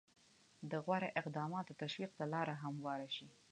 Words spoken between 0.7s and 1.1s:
د غوره